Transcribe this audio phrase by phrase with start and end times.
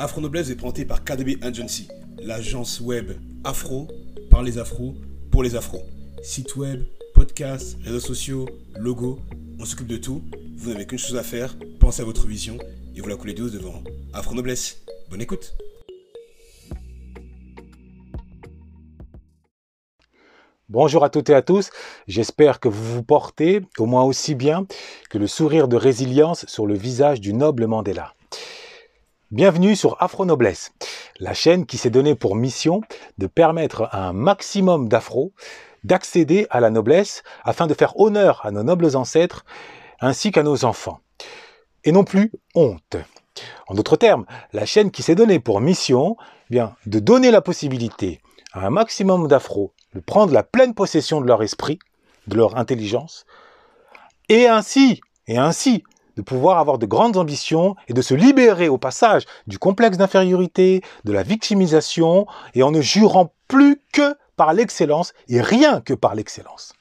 [0.00, 1.88] Afro Noblesse est présenté par KDB Agency,
[2.22, 3.10] l'agence web
[3.42, 3.88] afro
[4.30, 4.94] par les afros
[5.32, 5.82] pour les afros.
[6.22, 9.18] Site web, podcast, réseaux sociaux, logo,
[9.58, 10.22] on s'occupe de tout.
[10.56, 12.58] Vous n'avez qu'une chose à faire, pensez à votre vision
[12.94, 13.82] et vous la coulez douce devant
[14.12, 14.84] Afro Noblesse.
[15.10, 15.56] Bonne écoute.
[20.68, 21.70] Bonjour à toutes et à tous,
[22.06, 24.64] j'espère que vous vous portez au moins aussi bien
[25.10, 28.14] que le sourire de résilience sur le visage du noble Mandela.
[29.30, 30.72] Bienvenue sur Afro Noblesse,
[31.20, 32.80] la chaîne qui s'est donnée pour mission
[33.18, 35.34] de permettre à un maximum d'afro
[35.84, 39.44] d'accéder à la noblesse afin de faire honneur à nos nobles ancêtres
[40.00, 41.00] ainsi qu'à nos enfants.
[41.84, 42.96] Et non plus honte.
[43.66, 46.16] En d'autres termes, la chaîne qui s'est donnée pour mission
[46.48, 48.22] bien, de donner la possibilité
[48.54, 51.78] à un maximum d'afro de prendre la pleine possession de leur esprit,
[52.28, 53.26] de leur intelligence,
[54.30, 55.84] et ainsi, et ainsi,
[56.18, 60.82] de pouvoir avoir de grandes ambitions et de se libérer au passage du complexe d'infériorité,
[61.04, 66.16] de la victimisation, et en ne jurant plus que par l'excellence et rien que par
[66.16, 66.74] l'excellence.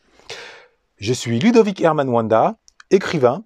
[0.98, 2.56] Je suis Ludovic Herman Wanda,
[2.90, 3.44] écrivain,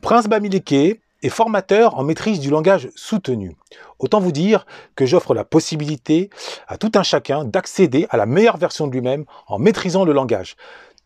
[0.00, 3.56] prince Bamileke et formateur en maîtrise du langage soutenu.
[3.98, 6.30] Autant vous dire que j'offre la possibilité
[6.68, 10.54] à tout un chacun d'accéder à la meilleure version de lui-même en maîtrisant le langage,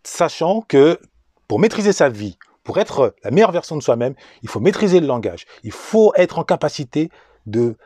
[0.02, 1.00] sachant que
[1.46, 2.36] pour maîtriser sa vie,
[2.68, 5.46] pour être la meilleure version de soi-même, il faut maîtriser le langage.
[5.62, 7.10] Il faut être en capacité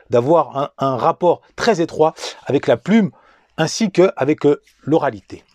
[0.09, 2.13] d'avoir un, rapport très étroit
[2.45, 3.11] avec la plume
[3.55, 5.45] ainsi qu'avec euh, l'oralité.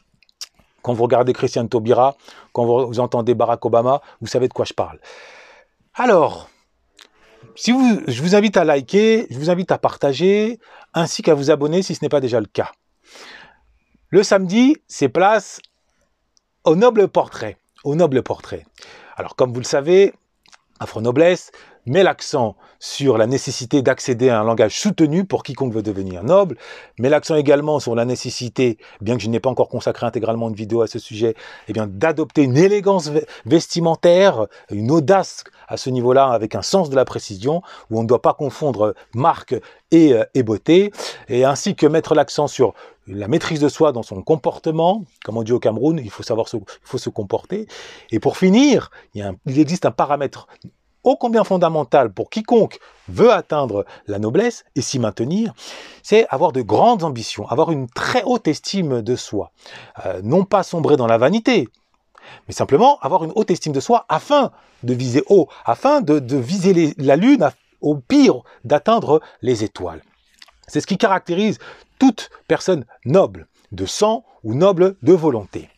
[0.81, 2.17] Quand vous regardez Christian Taubira,
[2.55, 4.99] quand vous entendez Barack Obama, vous savez de quoi je parle.
[5.93, 6.49] Alors,
[7.55, 10.59] si vous, je vous invite à liker, je vous invite à partager,
[10.95, 12.73] ainsi qu'à vous abonner si ce n'est pas déjà le cas.
[14.09, 15.61] Le samedi, c'est place
[16.65, 17.59] au noble portrait.
[17.85, 18.65] Au noble portrait.
[19.19, 20.15] Alors, comme vous le savez,
[20.79, 21.51] Afro Noblesse
[21.87, 26.57] met l'accent sur la nécessité d'accéder à un langage soutenu pour quiconque veut devenir noble,
[27.01, 30.55] met l'accent également sur la nécessité, bien que je n'ai pas encore consacré intégralement une
[30.55, 31.35] vidéo à ce sujet,
[31.67, 33.11] eh bien d'adopter une élégance
[33.45, 38.09] vestimentaire, une audace à ce niveau-là avec un sens de la précision, où on ne
[38.09, 39.57] doit pas confondre marque
[39.91, 40.93] et, euh, et beauté,
[41.29, 42.75] et ainsi que mettre l'accent sur
[43.09, 46.49] la maîtrise de soi dans son comportement, comme on dit au Cameroun, il faut savoir
[46.49, 47.67] se, il faut se comporter.
[48.11, 50.47] Et pour finir, il, existe un paramètre
[51.05, 55.55] ô combien fondamental pour quiconque veut atteindre la noblesse et s'y maintenir,
[56.03, 59.53] c'est avoir de grandes ambitions, avoir une très haute estime de soi.
[60.05, 61.69] Euh, non pas sombrer dans la vanité,
[62.47, 64.51] mais simplement avoir une haute estime de soi afin
[64.83, 67.49] de viser haut, afin de, viser la lune,
[67.81, 70.03] au pire d'atteindre les étoiles.
[70.67, 71.59] C'est ce qui caractérise
[71.99, 75.69] toute personne noble de sang ou noble de volonté.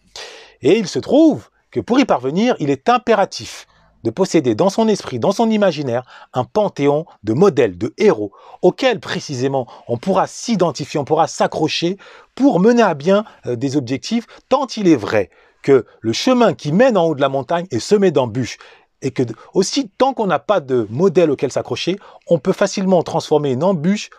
[0.62, 3.66] Et il se trouve que pour y parvenir, il est impératif
[4.04, 8.32] de posséder dans son esprit, dans son imaginaire, un panthéon de modèles, de héros,
[8.62, 11.98] auxquels précisément on pourra s'identifier, on pourra s'accrocher
[12.34, 15.30] pour mener à bien euh, des objectifs, tant il est vrai
[15.62, 18.56] que le chemin qui mène en haut de la montagne est semé d'embûches
[19.02, 19.22] et que
[19.54, 24.10] aussi tant qu'on n'a pas de modèle auquel s'accrocher, on peut facilement transformer une embûche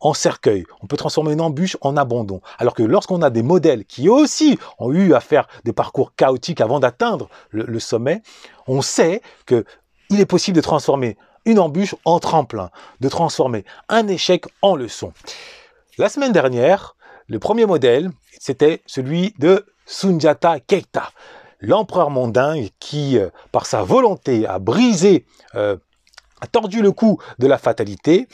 [0.00, 0.64] en cercueil.
[0.82, 2.40] On peut transformer une embûche en abandon.
[2.58, 6.60] Alors que lorsqu'on a des modèles qui aussi ont eu à faire des parcours chaotiques
[6.60, 8.22] avant d'atteindre le, sommet,
[8.66, 9.64] on sait que
[10.10, 12.70] il est possible de transformer une embûche en tremplin,
[13.00, 15.12] de transformer un échec en leçon.
[15.98, 21.10] La semaine dernière, le premier modèle, c'était celui de Sunjata Keita,
[21.60, 25.76] l'empereur mondain qui, euh, par sa volonté, a brisé, euh,
[26.40, 28.28] a tordu le cou de la fatalité,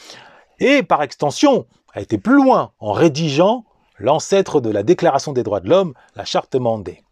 [0.64, 3.66] et par extension a été plus loin en rédigeant
[3.98, 7.02] l'ancêtre de la Déclaration des droits de l'homme, la Charte Mandé.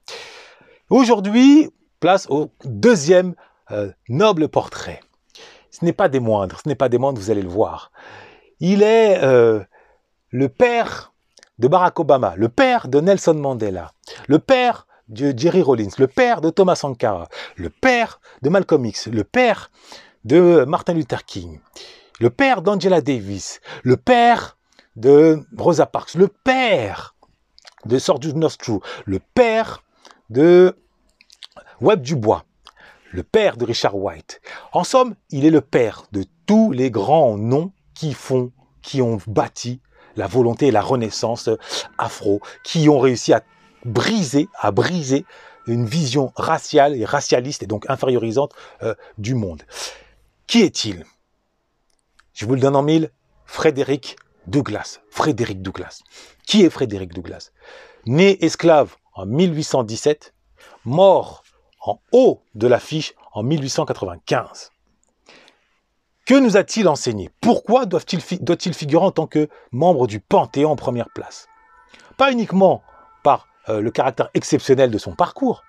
[0.88, 1.70] Aujourd'hui,
[2.00, 3.34] place au deuxième
[3.70, 5.00] euh, noble portrait.
[5.70, 7.92] Ce n'est pas des moindres, ce n'est pas des moindres, vous allez le voir.
[8.58, 9.60] Il est euh,
[10.30, 11.12] le père
[11.58, 13.92] de Barack Obama, le père de Nelson Mandela,
[14.28, 19.08] le père de Jerry Rollins, le père de Thomas Sankara, le père de Malcolm X,
[19.08, 19.70] le père
[20.24, 21.60] de Martin Luther King
[22.22, 24.56] le père d'Angela Davis, le père
[24.94, 27.16] de Rosa Parks, le père
[27.84, 29.82] de Sorge Nostru, le père
[30.30, 30.78] de
[31.80, 32.44] Webb Dubois,
[33.10, 34.40] le père de Richard White.
[34.72, 38.52] En somme, il est le père de tous les grands noms qui font,
[38.82, 39.80] qui ont bâti
[40.14, 41.50] la volonté et la renaissance
[41.98, 43.42] afro, qui ont réussi à
[43.84, 45.26] briser, à briser
[45.66, 48.54] une vision raciale et racialiste et donc infériorisante
[48.84, 49.64] euh, du monde.
[50.46, 51.04] Qui est-il?
[52.32, 53.10] Je vous le donne en mille.
[53.44, 55.00] Frédéric Douglas.
[55.10, 56.02] Frédéric Douglas.
[56.46, 57.50] Qui est Frédéric Douglas?
[58.06, 60.34] Né esclave en 1817,
[60.84, 61.42] mort
[61.84, 64.70] en haut de l'affiche en 1895.
[66.24, 67.30] Que nous a-t-il enseigné?
[67.40, 71.48] Pourquoi doit-il figurer en tant que membre du Panthéon en première place?
[72.16, 72.82] Pas uniquement
[73.22, 75.62] par euh, le caractère exceptionnel de son parcours,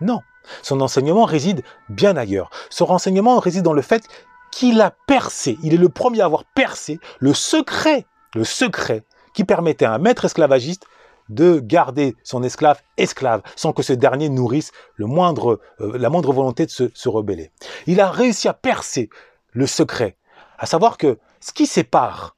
[0.00, 0.20] non.
[0.62, 2.50] Son enseignement réside bien ailleurs.
[2.70, 4.06] Son renseignement réside dans le fait
[4.56, 9.02] qu'il a percé, il est le premier à avoir percé le secret, le secret
[9.34, 10.86] qui permettait à un maître esclavagiste
[11.28, 15.58] de garder son esclave esclave sans que ce dernier nourrisse euh,
[15.98, 17.50] la moindre volonté de se, rebeller.
[17.86, 19.10] Il a réussi à percer
[19.52, 20.16] le secret,
[20.58, 22.34] à savoir que ce qui sépare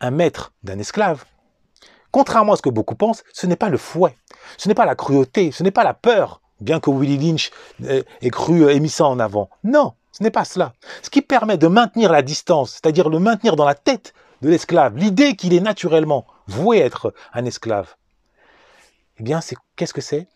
[0.00, 1.26] un maître d'un esclave,
[2.12, 4.16] contrairement à ce que beaucoup pensent, ce n'est pas le fouet,
[4.56, 7.50] ce n'est pas la cruauté, ce n'est pas la peur, bien que Willie Lynch
[7.86, 9.50] ait cru, ait mis ça en avant.
[9.64, 10.74] Non, ce n'est pas cela.
[11.02, 14.96] Ce qui permet de maintenir la distance, c'est-à-dire le maintenir dans la tête de l'esclave,
[14.96, 17.94] l'idée qu'il est naturellement voué être un esclave,
[19.18, 20.26] eh bien, c'est qu'est-ce que c'est?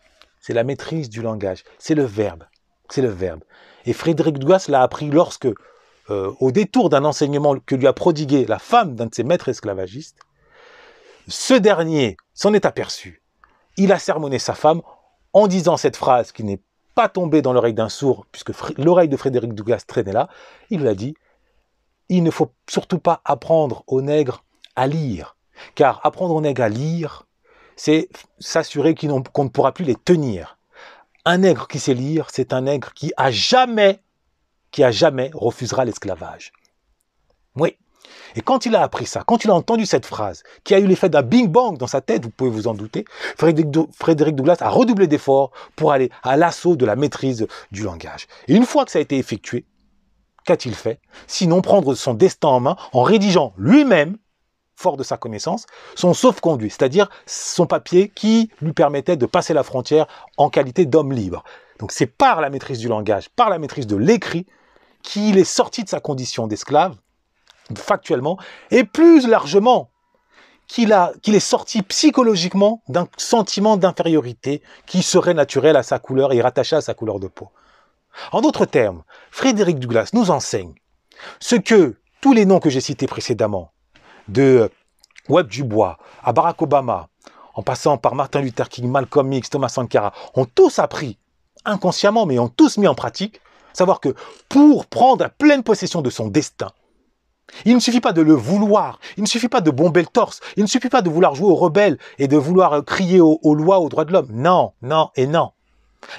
[0.40, 1.64] C'est la maîtrise du langage.
[1.78, 2.44] C'est le verbe.
[2.88, 3.42] C'est le verbe.
[3.84, 5.48] Et Frédéric Douglas l'a appris lorsque,
[6.10, 9.48] euh, au détour d'un enseignement que lui a prodigué la femme d'un de ses maîtres
[9.48, 10.18] esclavagistes,
[11.28, 13.22] ce dernier s'en est aperçu.
[13.76, 14.82] Il a sermonné sa femme
[15.32, 16.60] en disant cette phrase qui n'est
[16.96, 20.28] pas tombée dans l'oreille d'un sourd, puisque l'oreille de Frédéric Douglas traînait là.
[20.70, 21.14] Il lui a dit
[22.08, 24.44] il ne faut surtout pas apprendre aux nègres
[24.76, 25.36] à lire,
[25.74, 27.26] car apprendre aux nègres à lire,
[27.76, 28.08] c'est
[28.38, 30.58] s'assurer qu'on ne pourra plus les tenir.
[31.24, 34.00] Un nègre qui sait lire, c'est un nègre qui a jamais,
[34.70, 36.52] qui a jamais refusera l'esclavage.
[37.56, 37.76] Oui.
[38.34, 40.86] Et quand il a appris ça, quand il a entendu cette phrase, qui a eu
[40.86, 43.04] l'effet d'un bing bang dans sa tête, vous pouvez vous en douter,
[43.36, 48.26] Frédéric Douglas a redoublé d'efforts pour aller à l'assaut de la maîtrise du langage.
[48.48, 49.64] Et une fois que ça a été effectué,
[50.44, 51.00] qu'a-t-il fait?
[51.26, 54.16] Sinon prendre son destin en main en rédigeant lui-même
[54.78, 55.64] fort de sa connaissance,
[55.94, 60.06] son sauf-conduit, c'est-à-dire son papier qui lui permettait de passer la frontière
[60.36, 61.44] en qualité d'homme libre.
[61.78, 64.46] Donc c'est par la maîtrise du langage, par la maîtrise de l'écrit,
[65.02, 66.96] qu'il est sorti de sa condition d'esclave,
[67.74, 68.38] factuellement,
[68.70, 69.90] et plus largement,
[70.68, 76.76] qu'il est sorti psychologiquement d'un sentiment d'infériorité qui serait naturel à sa couleur et rattaché
[76.76, 77.48] à sa couleur de peau.
[78.32, 80.74] En d'autres termes, Frédéric Douglas nous enseigne
[81.38, 83.70] ce que tous les noms que j'ai cités précédemment,
[84.28, 84.70] de
[85.28, 87.08] Webb Dubois à Barack Obama,
[87.54, 91.18] en passant par Martin Luther King, Malcolm X, Thomas Sankara, ont tous appris,
[91.64, 93.40] inconsciemment, mais ont tous mis en pratique,
[93.72, 94.14] savoir que
[94.48, 96.72] pour prendre pleine possession de son destin,
[97.64, 100.40] il ne suffit pas de le vouloir, il ne suffit pas de bomber le torse,
[100.56, 103.54] il ne suffit pas de vouloir jouer aux rebelles et de vouloir crier aux, aux
[103.54, 104.28] lois, aux droits de l'homme.
[104.32, 105.52] Non, non et non.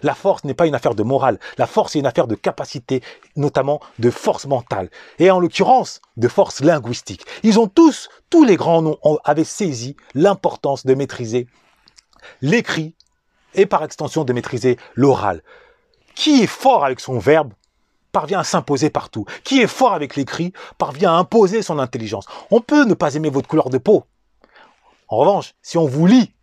[0.04, 1.40] La force n'est pas une affaire de morale.
[1.58, 3.02] La force est une affaire de capacité,
[3.36, 4.90] notamment de force mentale.
[5.20, 7.26] Et en l'occurrence, de force linguistique.
[7.44, 11.48] Ils ont tous, tous les grands noms, avaient saisi l'importance de maîtriser
[12.42, 12.96] l'écrit
[13.54, 15.42] et par extension de maîtriser l'oral.
[16.16, 17.54] Qui est fort avec son verbe
[18.18, 19.26] parvient à s'imposer partout.
[19.44, 22.26] Qui est fort avec l'écrit parvient à imposer son intelligence.
[22.50, 24.06] On peut ne pas aimer votre couleur de peau.
[25.08, 26.34] En revanche, si on vous lit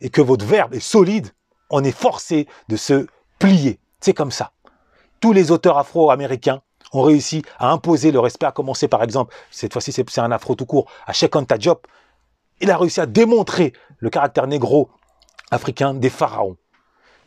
[0.00, 1.28] et que votre verbe est solide,
[1.70, 3.06] on est forcé de se
[3.38, 3.78] plier.
[4.00, 4.50] C'est comme ça.
[5.20, 6.60] Tous les auteurs afro-américains
[6.92, 10.56] ont réussi à imposer le respect, à commencer par exemple, cette fois-ci c'est un afro
[10.56, 11.86] tout court, à Sheikh Anta Diop.
[12.60, 14.90] Il a réussi à démontrer le caractère négro
[15.52, 16.56] africain des pharaons.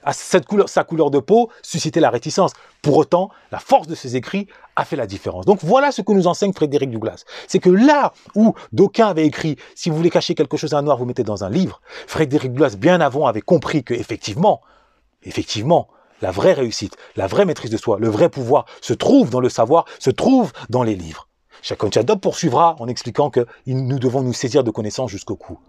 [0.03, 2.53] À cette couleur, sa couleur de peau suscitait la réticence.
[2.81, 5.45] Pour autant, la force de ses écrits a fait la différence.
[5.45, 7.23] Donc voilà ce que nous enseigne Frédéric Douglas.
[7.47, 10.81] C'est que là où d'aucuns avaient écrit «si vous voulez cacher quelque chose à un
[10.81, 14.61] noir, vous mettez dans un livre», Frédéric Douglas, bien avant, avait compris que effectivement,
[15.23, 15.87] effectivement,
[16.21, 19.49] la vraie réussite, la vraie maîtrise de soi, le vrai pouvoir se trouve dans le
[19.49, 21.27] savoir, se trouve dans les livres.
[21.61, 25.59] Chacun Chadop poursuivra en expliquant que nous devons nous saisir de connaissances jusqu'au cou.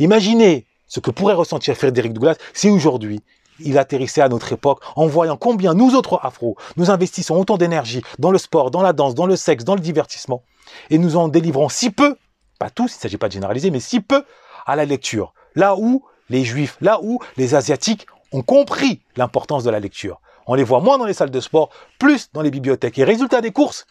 [0.00, 3.22] Imaginez ce que pourrait ressentir Frédéric Douglas si aujourd'hui
[3.64, 8.02] il atterrissait à notre époque en voyant combien nous autres afro, nous investissons autant d'énergie
[8.18, 10.42] dans le sport, dans la danse, dans le sexe, dans le divertissement,
[10.90, 12.16] et nous en délivrons si peu,
[12.58, 14.24] pas tous, il ne s'agit pas de généraliser, mais si peu
[14.66, 15.34] à la lecture.
[15.54, 20.20] Là où les juifs, là où les asiatiques ont compris l'importance de la lecture.
[20.46, 22.98] On les voit moins dans les salles de sport, plus dans les bibliothèques.
[22.98, 23.86] Et résultat des courses,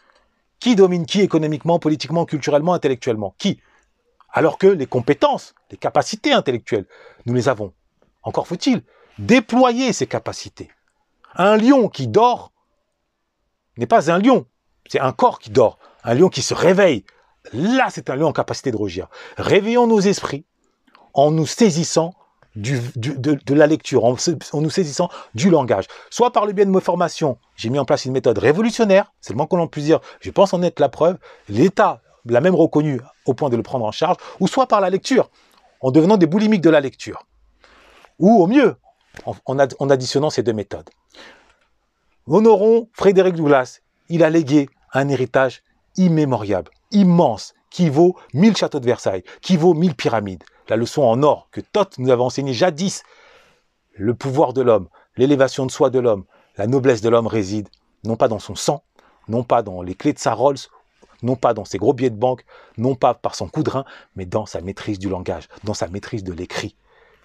[0.59, 3.35] qui domine qui économiquement, politiquement, culturellement, intellectuellement?
[3.37, 3.59] Qui?
[4.31, 6.85] Alors que les compétences, les capacités intellectuelles,
[7.25, 7.73] nous les avons.
[8.23, 8.83] Encore faut-il
[9.19, 10.69] déployer ses capacités.
[11.35, 12.51] Un lion qui dort
[13.77, 14.45] n'est pas un lion,
[14.89, 15.77] c'est un corps qui dort.
[16.03, 17.05] Un lion qui se réveille,
[17.53, 19.07] là c'est un lion en capacité de rougir.
[19.37, 20.45] Réveillons nos esprits
[21.13, 22.13] en nous saisissant
[22.55, 24.15] de, la lecture, en,
[24.53, 25.85] nous saisissant du langage.
[26.09, 29.33] Soit par le biais de mes formations, j'ai mis en place une méthode révolutionnaire, c'est
[29.33, 32.55] le moins qu'on en puisse dire, je pense en être la preuve, l'État l'a même
[32.55, 35.29] reconnu au point de le prendre en charge, ou soit par la lecture,
[35.79, 37.25] en devenant des boulimiques de la lecture.
[38.19, 38.75] Ou au mieux,
[39.25, 40.89] en, additionnant ces deux méthodes.
[42.27, 43.79] Honorons Frédéric Douglas.
[44.09, 45.63] Il a légué un héritage
[45.97, 50.43] immémoriable, immense, qui vaut mille châteaux de Versailles, qui vaut mille pyramides.
[50.67, 53.03] La leçon en or que Thoth nous avait enseignée jadis,
[53.93, 54.87] le pouvoir de l'homme,
[55.17, 56.25] l'élévation de soi de l'homme,
[56.57, 57.69] la noblesse de l'homme réside
[58.03, 58.83] non pas dans son sang,
[59.27, 60.57] non pas dans les clés de sa Rolls,
[61.23, 62.45] non pas dans ses gros billets de banque,
[62.77, 65.87] non pas par son coup de rein, mais dans sa maîtrise du langage, dans sa
[65.87, 66.75] maîtrise de l'écrit,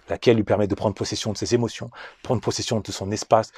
[0.09, 1.91] laquelle lui permet de prendre possession de ses émotions,
[2.23, 3.51] prendre possession de son espace,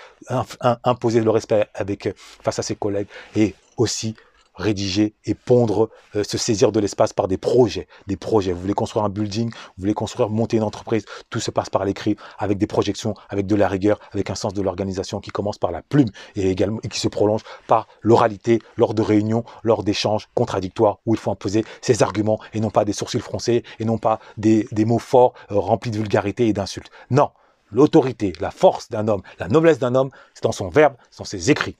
[0.83, 4.15] imposer le respect avec, face à ses collègues et aussi
[4.59, 7.87] rédiger et pondre, euh, se saisir de l'espace par des projets.
[8.07, 8.51] Des projets.
[8.51, 11.85] Vous voulez construire un building, vous voulez construire, monter une entreprise, tout se passe par
[11.85, 15.57] l'écrit, avec des projections, avec de la rigueur, avec un sens de l'organisation qui commence
[15.57, 19.83] par la plume et également et qui se prolonge par l'oralité lors de réunions, lors
[19.83, 23.85] d'échanges contradictoires où il faut imposer ses arguments et non pas des sourcils froncés et
[23.85, 26.89] non pas des, mots forts euh, remplis de vulgarité et d'insultes.
[27.09, 27.29] Non,
[27.71, 31.25] l'autorité, la force d'un homme, la noblesse d'un homme, c'est dans son verbe, c'est dans
[31.25, 31.77] ses écrits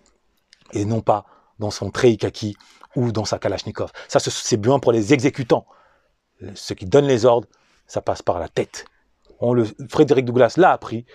[0.73, 1.25] et non pas
[1.59, 2.55] dans son kaki
[2.95, 3.91] ou dans sa kalachnikov.
[4.07, 5.65] Ça, c'est bien pour les exécutants.
[6.55, 7.47] Ceux qui donnent les ordres,
[7.87, 8.85] ça passe par la tête.
[9.39, 11.05] On le, Frédéric Douglas l'a appris,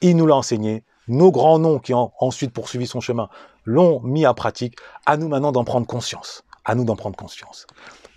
[0.00, 0.84] il nous l'a enseigné.
[1.06, 3.28] Nos grands noms qui ont ensuite poursuivi son chemin
[3.64, 4.76] l'ont mis en pratique.
[5.06, 6.44] À nous maintenant d'en prendre conscience.
[6.64, 7.66] À nous d'en prendre conscience.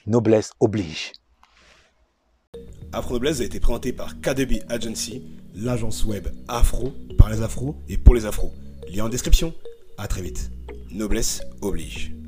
[0.05, 1.11] Noblesse oblige.
[2.93, 7.97] Afro Noblesse a été présenté par KDB Agency, l'agence web afro par les afros et
[7.97, 8.53] pour les afros.
[8.89, 9.53] Lien en description.
[9.97, 10.49] À très vite.
[10.97, 12.26] Noblesse oblige.